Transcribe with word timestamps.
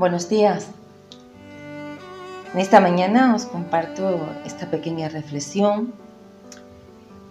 Buenos 0.00 0.30
días. 0.30 0.68
En 2.54 2.58
esta 2.58 2.80
mañana 2.80 3.34
os 3.34 3.44
comparto 3.44 4.18
esta 4.46 4.70
pequeña 4.70 5.10
reflexión 5.10 5.92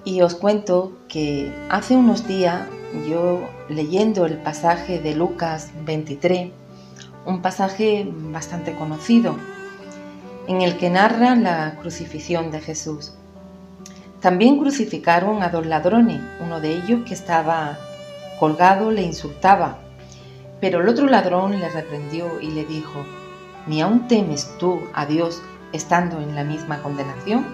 y 0.05 0.21
os 0.21 0.35
cuento 0.35 0.93
que 1.07 1.51
hace 1.71 1.95
unos 1.95 2.27
días 2.27 2.67
yo 3.09 3.39
leyendo 3.69 4.27
el 4.27 4.37
pasaje 4.37 4.99
de 4.99 5.15
Lucas 5.15 5.71
23, 5.83 6.51
un 7.25 7.41
pasaje 7.41 8.07
bastante 8.07 8.75
conocido, 8.75 9.35
en 10.47 10.61
el 10.61 10.77
que 10.77 10.91
narra 10.91 11.35
la 11.35 11.75
crucifixión 11.81 12.51
de 12.51 12.61
Jesús. 12.61 13.15
También 14.21 14.59
crucificaron 14.59 15.41
a 15.41 15.49
dos 15.49 15.65
ladrones, 15.65 16.21
uno 16.39 16.61
de 16.61 16.73
ellos 16.73 16.99
que 17.07 17.15
estaba 17.15 17.79
colgado 18.39 18.91
le 18.91 19.01
insultaba, 19.01 19.79
pero 20.61 20.81
el 20.81 20.89
otro 20.89 21.07
ladrón 21.07 21.59
le 21.59 21.69
reprendió 21.69 22.39
y 22.41 22.51
le 22.51 22.65
dijo, 22.65 23.05
¿ni 23.67 23.81
aún 23.81 24.07
temes 24.07 24.57
tú 24.57 24.81
a 24.93 25.05
Dios 25.05 25.41
estando 25.71 26.19
en 26.19 26.35
la 26.35 26.43
misma 26.43 26.81
condenación? 26.81 27.45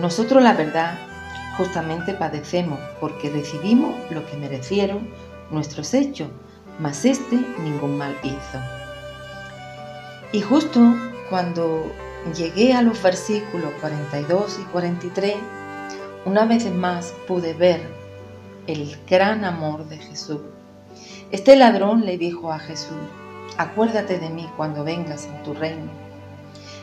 Nosotros 0.00 0.42
la 0.42 0.54
verdad 0.54 0.98
justamente 1.56 2.14
padecemos 2.14 2.78
porque 3.00 3.30
recibimos 3.30 3.94
lo 4.10 4.26
que 4.26 4.36
merecieron 4.36 5.08
nuestros 5.50 5.94
hechos, 5.94 6.28
mas 6.78 7.04
este 7.04 7.36
ningún 7.62 7.98
mal 7.98 8.16
hizo. 8.22 8.58
Y 10.32 10.40
justo 10.40 10.94
cuando 11.28 11.92
llegué 12.36 12.72
a 12.72 12.82
los 12.82 13.02
versículos 13.02 13.70
42 13.80 14.60
y 14.60 14.64
43, 14.64 15.36
una 16.24 16.46
vez 16.46 16.72
más 16.72 17.14
pude 17.26 17.52
ver 17.52 17.82
el 18.66 18.96
gran 19.08 19.44
amor 19.44 19.86
de 19.88 19.98
Jesús. 19.98 20.40
Este 21.32 21.56
ladrón 21.56 22.04
le 22.04 22.18
dijo 22.18 22.52
a 22.52 22.58
Jesús, 22.58 22.98
acuérdate 23.56 24.18
de 24.18 24.28
mí 24.28 24.46
cuando 24.54 24.84
vengas 24.84 25.24
en 25.24 25.42
tu 25.42 25.54
reino. 25.54 25.90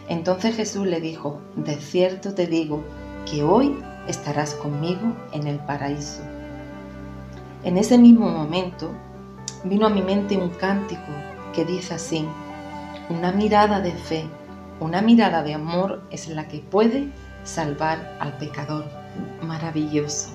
Entonces 0.07 0.55
Jesús 0.55 0.87
le 0.87 0.99
dijo, 0.99 1.39
de 1.55 1.75
cierto 1.75 2.33
te 2.33 2.47
digo 2.47 2.83
que 3.29 3.43
hoy 3.43 3.77
estarás 4.07 4.55
conmigo 4.55 5.15
en 5.33 5.45
el 5.45 5.59
paraíso. 5.59 6.23
En 7.63 7.77
ese 7.77 7.99
mismo 7.99 8.27
momento 8.27 8.89
vino 9.65 9.85
a 9.85 9.91
mi 9.91 10.01
mente 10.01 10.35
un 10.35 10.49
cántico 10.49 11.11
que 11.53 11.63
dice 11.63 11.93
así, 11.93 12.25
una 13.09 13.31
mirada 13.31 13.81
de 13.81 13.91
fe, 13.91 14.25
una 14.79 15.03
mirada 15.03 15.43
de 15.43 15.53
amor 15.53 16.01
es 16.09 16.27
la 16.27 16.47
que 16.47 16.57
puede 16.57 17.09
salvar 17.43 18.17
al 18.19 18.35
pecador. 18.39 18.85
Maravilloso. 19.43 20.29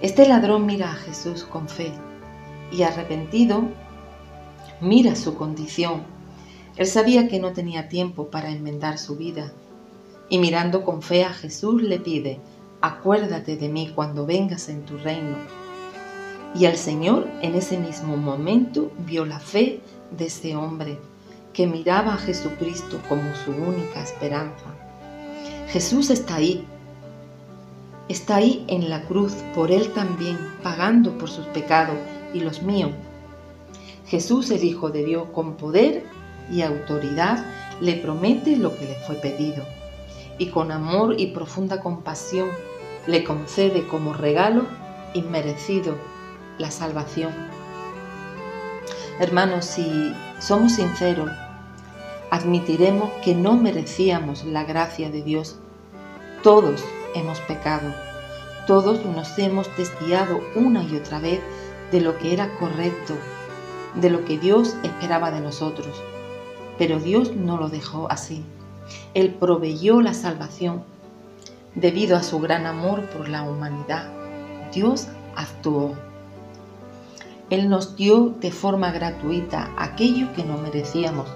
Este 0.00 0.28
ladrón 0.28 0.64
mira 0.64 0.92
a 0.92 0.94
Jesús 0.94 1.42
con 1.42 1.68
fe 1.68 1.92
y 2.72 2.82
arrepentido 2.82 3.64
mira 4.80 5.14
su 5.14 5.34
condición. 5.34 6.02
Él 6.76 6.86
sabía 6.86 7.28
que 7.28 7.38
no 7.38 7.52
tenía 7.52 7.88
tiempo 7.88 8.28
para 8.28 8.50
enmendar 8.50 8.98
su 8.98 9.16
vida 9.16 9.52
y 10.28 10.38
mirando 10.38 10.84
con 10.84 11.02
fe 11.02 11.24
a 11.24 11.32
Jesús 11.32 11.82
le 11.82 12.00
pide, 12.00 12.40
acuérdate 12.80 13.56
de 13.56 13.68
mí 13.68 13.92
cuando 13.94 14.26
vengas 14.26 14.68
en 14.68 14.84
tu 14.84 14.96
reino. 14.96 15.36
Y 16.54 16.64
el 16.64 16.76
Señor 16.76 17.28
en 17.42 17.54
ese 17.54 17.78
mismo 17.78 18.16
momento 18.16 18.90
vio 19.06 19.24
la 19.24 19.38
fe 19.38 19.80
de 20.16 20.26
ese 20.26 20.56
hombre 20.56 20.98
que 21.52 21.66
miraba 21.66 22.14
a 22.14 22.18
Jesucristo 22.18 23.00
como 23.08 23.34
su 23.36 23.50
única 23.50 24.02
esperanza. 24.02 24.64
Jesús 25.68 26.10
está 26.10 26.36
ahí, 26.36 26.64
está 28.08 28.36
ahí 28.36 28.64
en 28.68 28.88
la 28.88 29.02
cruz 29.04 29.34
por 29.54 29.70
él 29.70 29.92
también, 29.92 30.38
pagando 30.62 31.16
por 31.18 31.28
sus 31.28 31.46
pecados 31.46 31.96
y 32.34 32.40
los 32.40 32.62
míos. 32.62 32.92
Jesús, 34.06 34.50
el 34.50 34.64
Hijo 34.64 34.90
de 34.90 35.04
Dios, 35.04 35.28
con 35.32 35.56
poder 35.56 36.04
y 36.50 36.62
autoridad, 36.62 37.44
le 37.80 37.94
promete 37.94 38.56
lo 38.56 38.76
que 38.76 38.84
le 38.84 38.94
fue 39.06 39.16
pedido 39.16 39.64
y 40.38 40.48
con 40.48 40.72
amor 40.72 41.14
y 41.18 41.28
profunda 41.28 41.80
compasión 41.80 42.48
le 43.06 43.24
concede 43.24 43.86
como 43.86 44.12
regalo 44.12 44.66
inmerecido 45.14 45.96
la 46.58 46.70
salvación. 46.70 47.32
Hermanos, 49.18 49.66
si 49.66 50.14
somos 50.40 50.72
sinceros, 50.72 51.30
admitiremos 52.30 53.10
que 53.24 53.34
no 53.34 53.56
merecíamos 53.56 54.44
la 54.44 54.64
gracia 54.64 55.10
de 55.10 55.22
Dios. 55.22 55.56
Todos 56.42 56.82
hemos 57.14 57.38
pecado, 57.40 57.94
todos 58.66 59.04
nos 59.04 59.38
hemos 59.38 59.68
desviado 59.76 60.40
una 60.54 60.82
y 60.82 60.96
otra 60.96 61.20
vez 61.20 61.40
de 61.92 62.00
lo 62.00 62.18
que 62.18 62.32
era 62.32 62.58
correcto, 62.58 63.14
de 63.94 64.10
lo 64.10 64.24
que 64.24 64.38
Dios 64.38 64.74
esperaba 64.82 65.30
de 65.30 65.40
nosotros. 65.40 66.02
Pero 66.78 66.98
Dios 66.98 67.36
no 67.36 67.58
lo 67.58 67.68
dejó 67.68 68.10
así. 68.10 68.44
Él 69.14 69.34
proveyó 69.34 70.00
la 70.00 70.14
salvación. 70.14 70.82
Debido 71.74 72.16
a 72.16 72.22
su 72.22 72.40
gran 72.40 72.66
amor 72.66 73.08
por 73.10 73.28
la 73.28 73.42
humanidad, 73.42 74.10
Dios 74.72 75.08
actuó. 75.36 75.94
Él 77.50 77.68
nos 77.68 77.96
dio 77.96 78.34
de 78.40 78.50
forma 78.50 78.90
gratuita 78.90 79.70
aquello 79.76 80.32
que 80.34 80.44
no 80.44 80.56
merecíamos, 80.58 81.28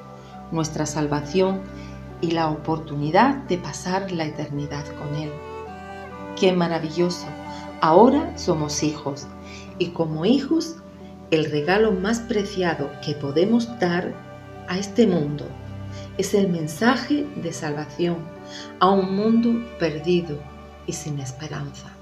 nuestra 0.50 0.86
salvación 0.86 1.60
y 2.20 2.30
la 2.30 2.48
oportunidad 2.48 3.34
de 3.44 3.58
pasar 3.58 4.12
la 4.12 4.24
eternidad 4.24 4.84
con 4.98 5.14
Él. 5.16 5.30
¡Qué 6.38 6.52
maravilloso! 6.52 7.26
Ahora 7.86 8.36
somos 8.36 8.82
hijos 8.82 9.28
y 9.78 9.90
como 9.90 10.26
hijos 10.26 10.74
el 11.30 11.48
regalo 11.48 11.92
más 11.92 12.18
preciado 12.18 12.90
que 13.00 13.14
podemos 13.14 13.78
dar 13.78 14.12
a 14.66 14.76
este 14.76 15.06
mundo 15.06 15.46
es 16.18 16.34
el 16.34 16.48
mensaje 16.48 17.24
de 17.36 17.52
salvación 17.52 18.16
a 18.80 18.90
un 18.90 19.14
mundo 19.14 19.64
perdido 19.78 20.36
y 20.88 20.94
sin 20.94 21.20
esperanza. 21.20 21.95